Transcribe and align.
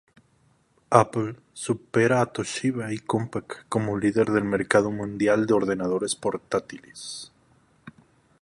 Apple 0.89 1.35
supera 1.53 2.21
a 2.21 2.25
Toshiba 2.25 2.91
y 2.91 2.97
Compaq 2.97 3.67
como 3.69 3.99
líder 3.99 4.31
del 4.31 4.45
mercado 4.45 4.89
mundial 4.89 5.45
de 5.45 5.53
ordenadores 5.53 6.15
portátiles. 6.15 7.31